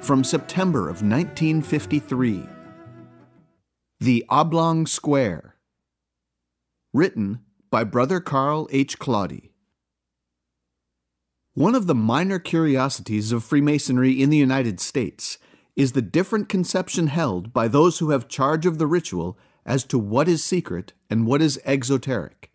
[0.00, 2.46] from September of 1953.
[4.00, 5.56] The Oblong Square.
[6.92, 7.40] Written
[7.70, 8.98] by Brother Carl H.
[8.98, 9.52] Claudy.
[11.54, 15.38] One of the minor curiosities of Freemasonry in the United States
[15.74, 19.98] is the different conception held by those who have charge of the ritual as to
[19.98, 22.50] what is secret and what is exoteric.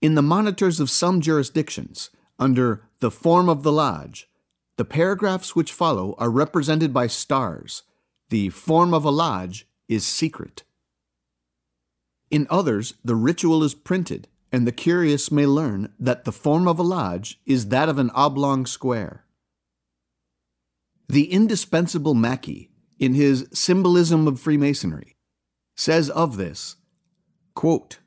[0.00, 4.29] In the monitors of some jurisdictions, under the form of the lodge,
[4.80, 7.82] the paragraphs which follow are represented by stars.
[8.30, 10.62] The form of a lodge is secret.
[12.30, 16.78] In others, the ritual is printed and the curious may learn that the form of
[16.78, 19.26] a lodge is that of an oblong square.
[21.10, 25.14] The indispensable Mackey, in his Symbolism of Freemasonry,
[25.76, 26.76] says of this
[27.52, 27.98] quote,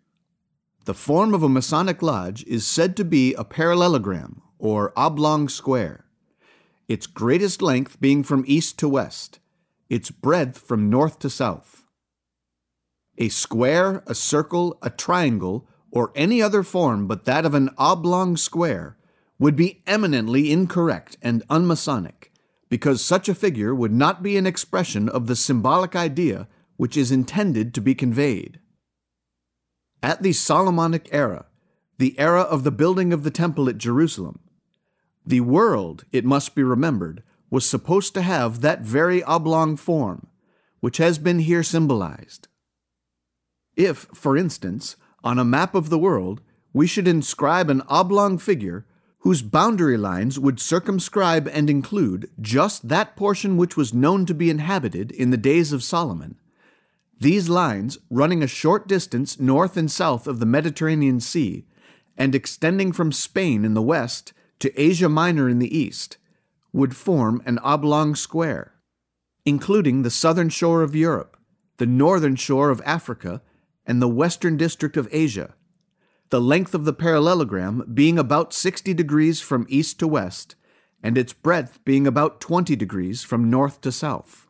[0.86, 6.03] The form of a Masonic lodge is said to be a parallelogram, or oblong square,
[6.88, 9.40] its greatest length being from east to west,
[9.90, 11.84] its breadth from north to south.
[13.18, 18.36] A square, a circle, a triangle, or any other form but that of an oblong
[18.36, 18.98] square
[19.38, 22.32] would be eminently incorrect and unmasonic,
[22.70, 27.12] because such a figure would not be an expression of the symbolic idea which is
[27.12, 28.60] intended to be conveyed.
[30.02, 31.46] At the Solomonic era,
[31.98, 34.40] the era of the building of the temple at Jerusalem,
[35.26, 40.28] the world, it must be remembered, was supposed to have that very oblong form,
[40.80, 42.48] which has been here symbolized.
[43.76, 46.42] If, for instance, on a map of the world,
[46.74, 48.86] we should inscribe an oblong figure
[49.20, 54.50] whose boundary lines would circumscribe and include just that portion which was known to be
[54.50, 56.36] inhabited in the days of Solomon.
[57.20, 61.66] These lines, running a short distance north and south of the Mediterranean Sea,
[62.18, 66.16] and extending from Spain in the west to Asia Minor in the east,
[66.72, 68.76] would form an oblong square,
[69.44, 71.36] including the southern shore of Europe,
[71.80, 73.42] the northern shore of Africa,
[73.86, 75.54] and the western district of Asia,
[76.30, 80.56] the length of the parallelogram being about 60 degrees from east to west,
[81.04, 84.48] and its breadth being about 20 degrees from north to south.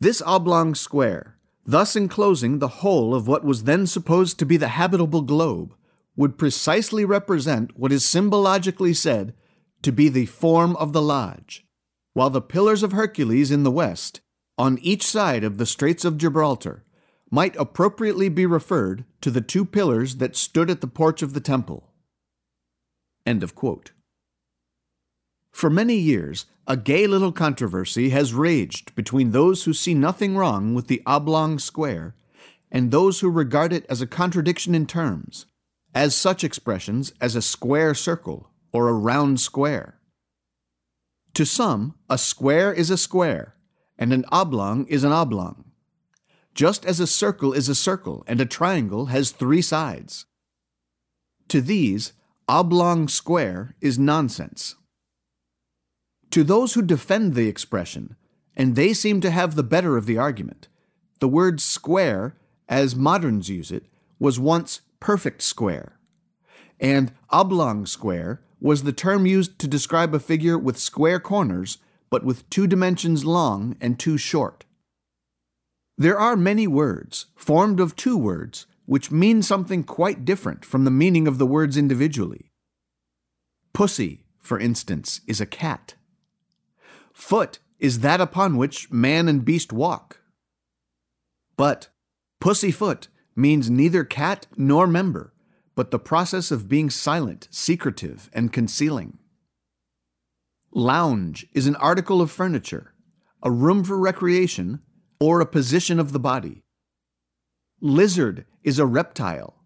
[0.00, 4.74] This oblong square, thus enclosing the whole of what was then supposed to be the
[4.74, 5.76] habitable globe,
[6.20, 9.32] would precisely represent what is symbologically said
[9.80, 11.64] to be the form of the lodge,
[12.12, 14.20] while the pillars of Hercules in the west,
[14.58, 16.84] on each side of the Straits of Gibraltar,
[17.30, 21.40] might appropriately be referred to the two pillars that stood at the porch of the
[21.40, 21.90] temple.
[23.24, 23.92] End of quote.
[25.50, 30.74] For many years, a gay little controversy has raged between those who see nothing wrong
[30.74, 32.14] with the oblong square
[32.70, 35.46] and those who regard it as a contradiction in terms,
[35.94, 40.00] as such expressions as a square circle or a round square.
[41.34, 43.54] To some, a square is a square,
[43.98, 45.70] and an oblong is an oblong
[46.54, 50.26] just as a circle is a circle and a triangle has three sides.
[51.48, 52.12] To these,
[52.48, 54.76] oblong square is nonsense.
[56.30, 58.16] To those who defend the expression,
[58.56, 60.68] and they seem to have the better of the argument,
[61.18, 62.36] the word square,
[62.68, 63.86] as moderns use it,
[64.18, 65.98] was once perfect square,
[66.78, 71.78] and oblong square was the term used to describe a figure with square corners
[72.10, 74.64] but with two dimensions long and two short.
[75.96, 80.90] There are many words, formed of two words, which mean something quite different from the
[80.90, 82.50] meaning of the words individually.
[83.72, 85.94] Pussy, for instance, is a cat.
[87.12, 90.20] Foot is that upon which man and beast walk.
[91.56, 91.88] But
[92.40, 93.08] pussyfoot
[93.40, 95.32] means neither cat nor member,
[95.74, 99.18] but the process of being silent, secretive, and concealing.
[100.72, 102.94] Lounge is an article of furniture,
[103.42, 104.80] a room for recreation,
[105.18, 106.62] or a position of the body.
[107.80, 109.64] Lizard is a reptile,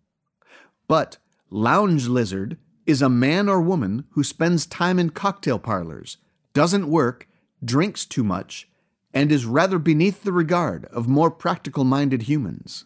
[0.86, 1.18] but
[1.50, 6.18] lounge lizard is a man or woman who spends time in cocktail parlors,
[6.52, 7.28] doesn't work,
[7.64, 8.68] drinks too much,
[9.12, 12.84] and is rather beneath the regard of more practical minded humans.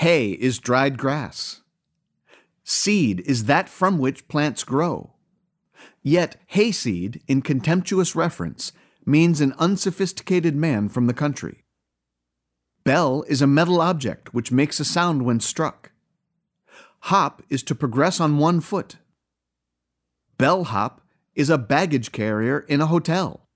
[0.00, 1.60] Hay is dried grass.
[2.64, 5.12] Seed is that from which plants grow.
[6.02, 8.72] Yet hayseed, in contemptuous reference,
[9.04, 11.64] means an unsophisticated man from the country.
[12.82, 15.92] Bell is a metal object which makes a sound when struck.
[17.00, 18.96] Hop is to progress on one foot.
[20.38, 21.02] Bellhop
[21.34, 23.50] is a baggage carrier in a hotel.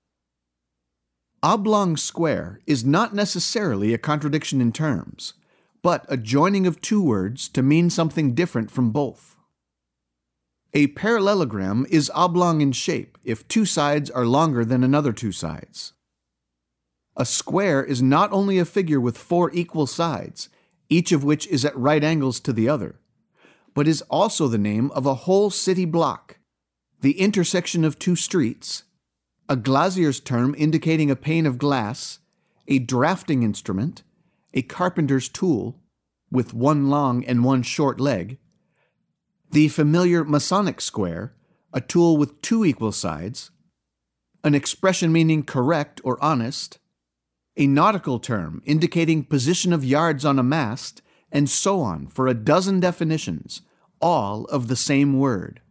[1.41, 5.33] Oblong square is not necessarily a contradiction in terms,
[5.85, 9.37] but a joining of two words to mean something different from both.
[10.73, 15.93] A parallelogram is oblong in shape if two sides are longer than another two sides.
[17.15, 20.49] A square is not only a figure with four equal sides,
[20.89, 22.95] each of which is at right angles to the other,
[23.75, 26.39] but is also the name of a whole city block,
[27.01, 28.85] the intersection of two streets,
[29.47, 32.17] a glazier's term indicating a pane of glass,
[32.67, 34.01] a drafting instrument,
[34.55, 35.79] a carpenter's tool,
[36.31, 38.39] with one long and one short leg,
[39.51, 41.35] the familiar Masonic square,
[41.71, 43.51] a tool with two equal sides,
[44.43, 46.79] an expression meaning correct or honest,
[47.57, 52.33] a nautical term indicating position of yards on a mast, and so on for a
[52.33, 53.61] dozen definitions,
[54.01, 55.61] all of the same word.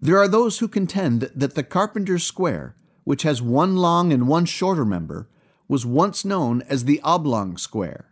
[0.00, 4.44] There are those who contend that the carpenter's square, which has one long and one
[4.44, 5.28] shorter member,
[5.68, 8.06] was once known as the oblong square,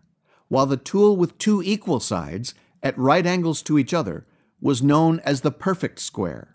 [0.48, 4.24] while the tool with two equal sides at right angles to each other
[4.60, 6.54] was known as the perfect square.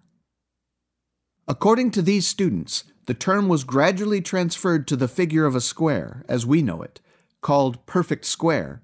[1.47, 6.23] According to these students, the term was gradually transferred to the figure of a square,
[6.29, 7.01] as we know it,
[7.41, 8.83] called perfect square,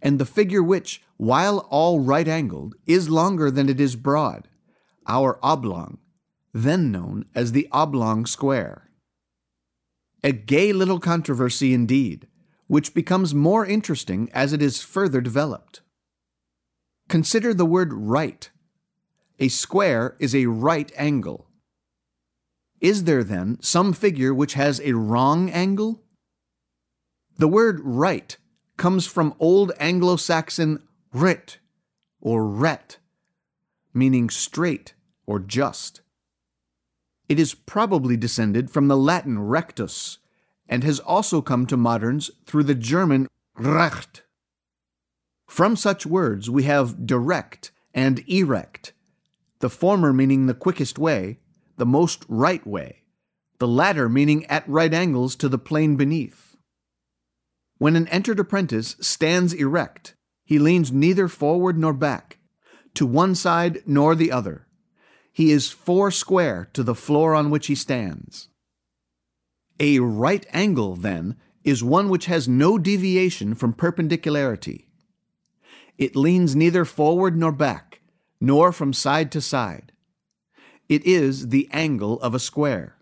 [0.00, 4.46] and the figure which, while all right angled, is longer than it is broad,
[5.06, 5.98] our oblong,
[6.52, 8.87] then known as the oblong square.
[10.24, 12.26] A gay little controversy indeed,
[12.66, 15.80] which becomes more interesting as it is further developed.
[17.08, 18.50] Consider the word right.
[19.38, 21.46] A square is a right angle.
[22.80, 26.02] Is there then some figure which has a wrong angle?
[27.36, 28.36] The word right
[28.76, 30.82] comes from Old Anglo Saxon
[31.12, 31.58] rit
[32.20, 32.98] or ret,
[33.94, 34.94] meaning straight
[35.26, 36.00] or just.
[37.28, 40.18] It is probably descended from the Latin rectus
[40.68, 44.22] and has also come to moderns through the German recht.
[45.46, 48.92] From such words we have direct and erect,
[49.60, 51.38] the former meaning the quickest way,
[51.76, 53.02] the most right way,
[53.58, 56.56] the latter meaning at right angles to the plane beneath.
[57.78, 60.14] When an entered apprentice stands erect,
[60.44, 62.38] he leans neither forward nor back,
[62.94, 64.67] to one side nor the other.
[65.32, 68.48] He is four square to the floor on which he stands.
[69.80, 74.88] A right angle, then, is one which has no deviation from perpendicularity.
[75.96, 78.00] It leans neither forward nor back,
[78.40, 79.92] nor from side to side.
[80.88, 82.96] It is the angle of a square.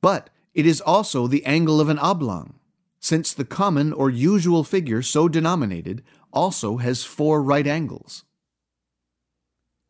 [0.00, 2.54] But it is also the angle of an oblong,
[3.00, 6.02] since the common or usual figure so denominated
[6.32, 8.24] also has four right angles.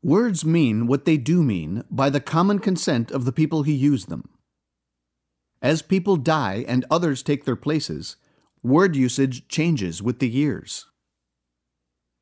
[0.03, 4.07] Words mean what they do mean by the common consent of the people who use
[4.07, 4.29] them.
[5.63, 8.17] As people die and others take their places,
[8.63, 10.87] word usage changes with the years.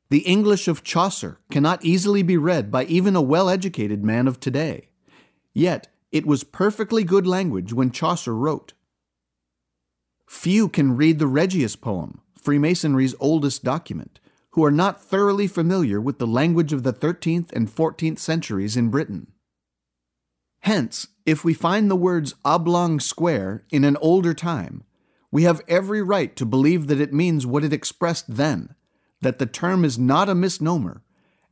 [0.09, 4.39] The English of Chaucer cannot easily be read by even a well educated man of
[4.39, 4.89] today.
[5.53, 8.73] Yet, it was perfectly good language when Chaucer wrote.
[10.27, 14.19] Few can read the Regius poem, Freemasonry's oldest document,
[14.55, 18.89] who are not thoroughly familiar with the language of the 13th and 14th centuries in
[18.89, 19.27] Britain.
[20.61, 24.85] Hence, if we find the words oblong square in an older time,
[25.29, 28.73] we have every right to believe that it means what it expressed then
[29.19, 31.01] that the term is not a misnomer,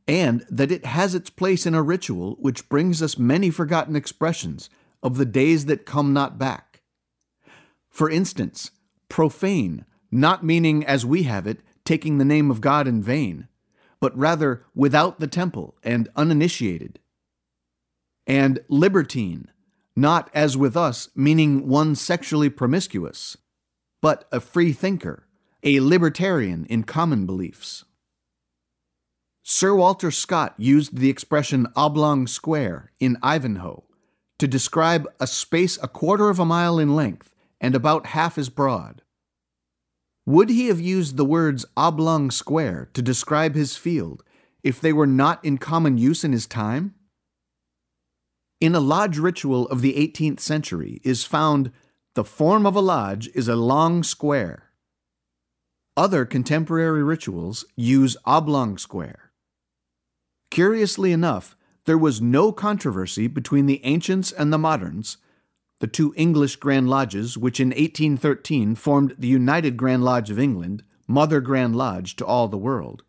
[0.08, 4.70] and that it has its place in a ritual which brings us many forgotten expressions
[5.02, 6.80] of the days that come not back.
[7.90, 8.70] For instance,
[9.10, 13.48] profane, not meaning as we have it, taking the name of God in vain,
[14.00, 16.98] but rather without the temple and uninitiated.
[18.26, 19.50] And libertine,
[19.94, 23.36] not as with us, meaning one sexually promiscuous,
[24.00, 25.26] but a free thinker
[25.64, 27.84] a libertarian in common beliefs.
[29.42, 33.82] Sir Walter Scott used the expression oblong square in Ivanhoe
[34.38, 38.50] to describe a space a quarter of a mile in length and about half as
[38.50, 39.00] broad.
[40.26, 44.22] Would he have used the words oblong square to describe his field
[44.62, 46.94] if they were not in common use in his time?
[48.60, 51.70] In a lodge ritual of the 18th century is found
[52.14, 54.64] the form of a lodge is a long square
[55.96, 59.30] other contemporary rituals use oblong square.
[60.50, 65.18] Curiously enough, there was no controversy between the ancients and the moderns,
[65.80, 70.82] the two English Grand Lodges, which in 1813 formed the United Grand Lodge of England,
[71.06, 73.02] Mother Grand Lodge to all the world,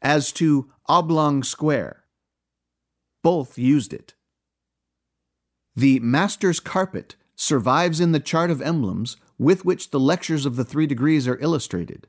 [0.00, 2.04] as to oblong square.
[3.22, 4.14] Both used it.
[5.74, 10.64] The Master's Carpet survives in the chart of emblems with which the lectures of the
[10.64, 12.08] three degrees are illustrated.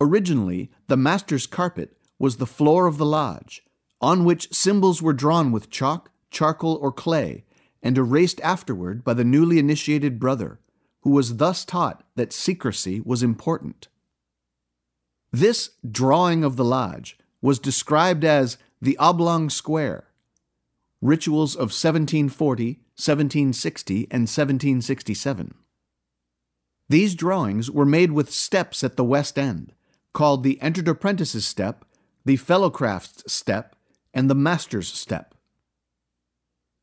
[0.00, 3.62] Originally, the Master's Carpet was the floor of the lodge,
[4.00, 7.44] on which symbols were drawn with chalk, charcoal, or clay,
[7.82, 10.58] and erased afterward by the newly initiated brother,
[11.02, 13.88] who was thus taught that secrecy was important.
[15.32, 20.08] This drawing of the lodge was described as the oblong square.
[21.00, 25.54] Rituals of 1740, 1760, and 1767.
[26.88, 29.74] These drawings were made with steps at the west end,
[30.12, 31.84] called the entered apprentice's step,
[32.24, 33.76] the fellowcraft's step,
[34.12, 35.34] and the master's step.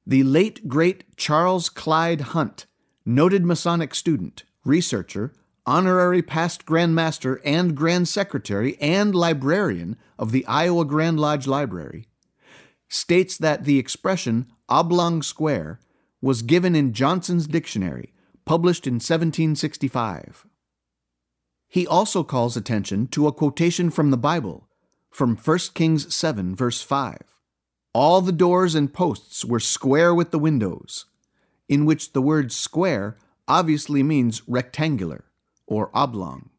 [0.07, 2.67] The late great Charles Clyde Hunt,
[3.05, 5.33] noted Masonic student, researcher,
[5.65, 12.07] honorary past Grand Master and Grand Secretary and librarian of the Iowa Grand Lodge Library,
[12.87, 15.79] states that the expression oblong square
[16.21, 18.13] was given in Johnson's Dictionary,
[18.45, 20.45] published in 1765.
[21.67, 24.69] He also calls attention to a quotation from the Bible,
[25.09, 27.34] from 1 Kings 7, verse 5.
[27.95, 31.05] All the doors and posts were square with the windows,
[31.69, 33.15] in which the word square
[33.47, 35.23] obviously means rectangular
[35.65, 36.49] or oblong.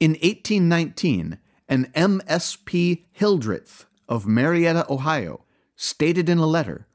[0.00, 1.38] In 1819,
[1.68, 3.04] an M.S.P.
[3.12, 5.44] Hildreth of Marietta, Ohio,
[5.76, 6.88] stated in a letter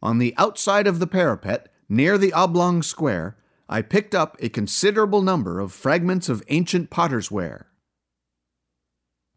[0.00, 3.36] On the outside of the parapet, near the oblong square,
[3.68, 7.66] I picked up a considerable number of fragments of ancient potter's ware.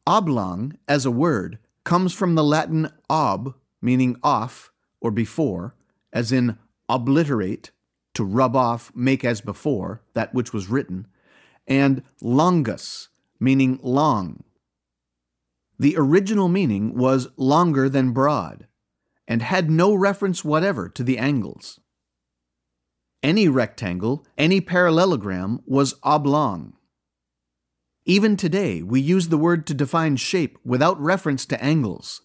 [0.05, 5.75] Oblong, as a word, comes from the Latin ob, meaning off or before,
[6.13, 6.57] as in
[6.87, 7.71] obliterate,
[8.13, 11.07] to rub off, make as before, that which was written,
[11.67, 13.09] and longus,
[13.39, 14.43] meaning long.
[15.79, 18.67] The original meaning was longer than broad,
[19.27, 21.79] and had no reference whatever to the angles.
[23.23, 26.73] Any rectangle, any parallelogram was oblong.
[28.05, 32.21] Even today, we use the word to define shape without reference to angles,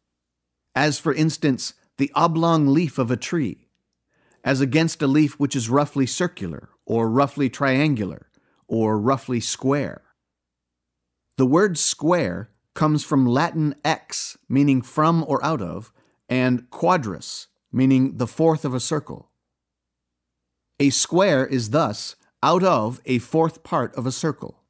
[0.75, 3.68] as for instance, the oblong leaf of a tree,
[4.42, 8.28] as against a leaf which is roughly circular, or roughly triangular,
[8.68, 10.02] or roughly square.
[11.37, 15.92] The word square comes from Latin ex, meaning from or out of,
[16.28, 19.30] and quadrus, meaning the fourth of a circle.
[20.80, 24.62] A square is thus out of a fourth part of a circle.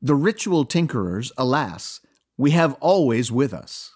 [0.00, 2.00] The ritual tinkerers, alas,
[2.36, 3.92] we have always with us.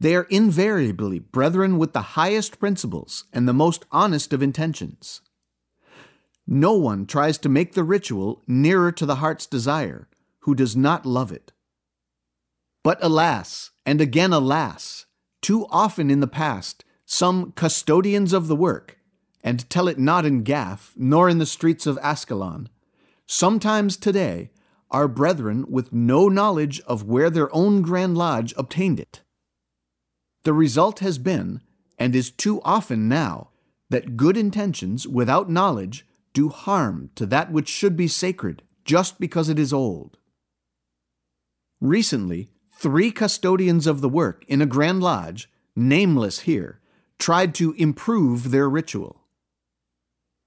[0.00, 5.20] They are invariably brethren with the highest principles and the most honest of intentions.
[6.46, 10.08] No one tries to make the ritual nearer to the heart's desire
[10.40, 11.52] who does not love it.
[12.82, 15.06] But alas, and again alas,
[15.40, 18.98] too often in the past, some custodians of the work,
[19.42, 22.68] and tell it not in Gath, nor in the streets of Ascalon,
[23.26, 24.50] sometimes today
[24.94, 29.22] are brethren with no knowledge of where their own Grand Lodge obtained it.
[30.44, 31.62] The result has been,
[31.98, 33.48] and is too often now,
[33.90, 39.48] that good intentions without knowledge do harm to that which should be sacred just because
[39.48, 40.16] it is old.
[41.80, 46.78] Recently, three custodians of the work in a Grand Lodge, nameless here,
[47.18, 49.22] tried to improve their ritual.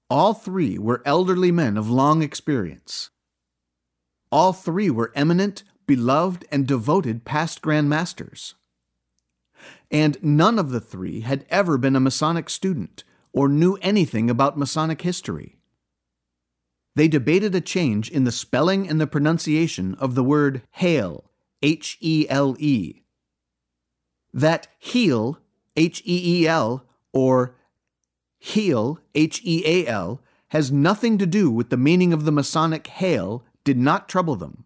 [0.08, 3.10] All three were elderly men of long experience.
[4.30, 8.54] All three were eminent, beloved, and devoted past Grand Masters.
[9.90, 14.58] And none of the three had ever been a Masonic student or knew anything about
[14.58, 15.56] Masonic history.
[16.94, 21.30] They debated a change in the spelling and the pronunciation of the word hele,
[21.62, 23.02] H E L E.
[24.34, 25.38] That heel,
[25.76, 27.54] H E E L, or
[28.38, 32.86] heal, H E A L, has nothing to do with the meaning of the Masonic
[32.88, 34.64] Hele did not trouble them.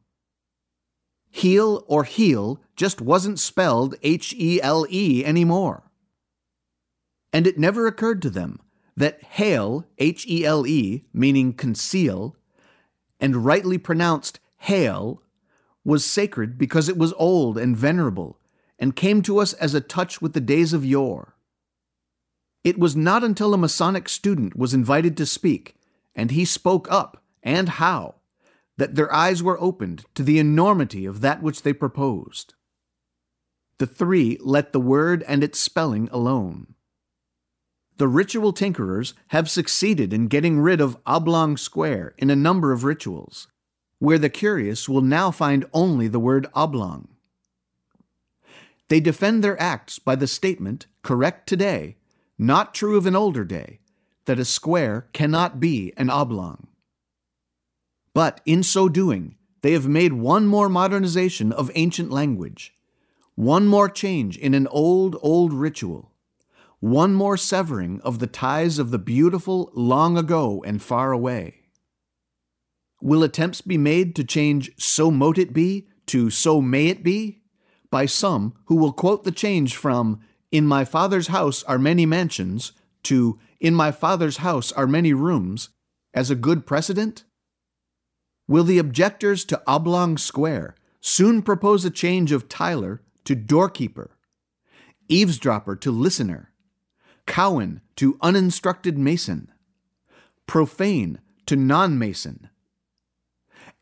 [1.28, 5.90] Heel or heal just wasn't spelled H E L E anymore.
[7.32, 8.60] And it never occurred to them
[8.96, 12.36] that hele, H E L E, meaning conceal,
[13.18, 15.20] and rightly pronounced hail,
[15.84, 18.38] was sacred because it was old and venerable,
[18.78, 21.34] and came to us as a touch with the days of yore.
[22.62, 25.74] It was not until a Masonic student was invited to speak,
[26.14, 28.14] and he spoke up, and how,
[28.76, 32.54] that their eyes were opened to the enormity of that which they proposed.
[33.78, 36.74] The three let the word and its spelling alone.
[37.98, 42.84] The ritual tinkerers have succeeded in getting rid of oblong square in a number of
[42.84, 43.48] rituals,
[43.98, 47.08] where the curious will now find only the word oblong.
[48.88, 51.96] They defend their acts by the statement, correct today,
[52.38, 53.80] not true of an older day,
[54.24, 56.66] that a square cannot be an oblong.
[58.14, 62.74] But in so doing, they have made one more modernization of ancient language,
[63.34, 66.12] one more change in an old, old ritual,
[66.80, 71.60] one more severing of the ties of the beautiful long ago and far away.
[73.00, 77.40] Will attempts be made to change so mote it be to so may it be?
[77.90, 82.72] By some who will quote the change from In my Father's house are many mansions
[83.04, 85.70] to In my Father's house are many rooms
[86.14, 87.24] as a good precedent?
[88.48, 94.10] Will the objectors to oblong square soon propose a change of Tyler to doorkeeper,
[95.08, 96.52] eavesdropper to listener,
[97.26, 99.52] Cowan to uninstructed mason,
[100.46, 102.48] profane to non mason,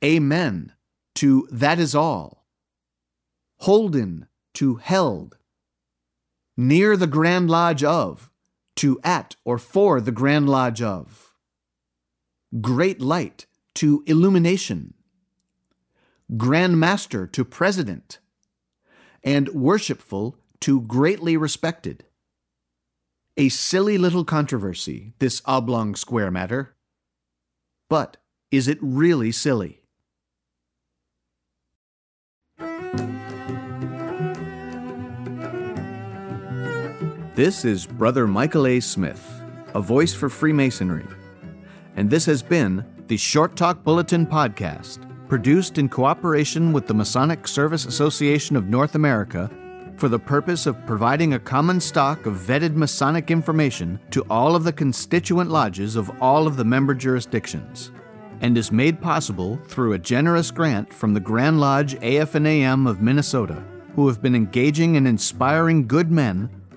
[0.03, 0.73] Amen
[1.17, 2.47] to that is all.
[3.59, 5.37] Holden to held.
[6.57, 8.31] Near the Grand Lodge of
[8.77, 11.35] to at or for the Grand Lodge of.
[12.61, 13.45] Great light
[13.81, 14.93] to illumination.
[16.37, 18.19] Grand Master to president.
[19.25, 22.05] And worshipful to greatly respected.
[23.39, 26.77] A silly little controversy, this oblong square matter.
[27.89, 28.19] But
[28.51, 29.81] is it really silly?
[37.35, 38.81] This is Brother Michael A.
[38.81, 39.27] Smith,
[39.75, 41.07] a voice for Freemasonry.
[41.97, 47.49] And this has been the Short Talk Bulletin podcast, produced in cooperation with the Masonic
[47.49, 49.51] Service Association of North America
[49.97, 54.63] for the purpose of providing a common stock of vetted Masonic information to all of
[54.63, 57.91] the constituent lodges of all of the member jurisdictions,
[58.43, 63.61] and is made possible through a generous grant from the Grand Lodge AF&AM of Minnesota,
[63.97, 66.49] who have been engaging and inspiring good men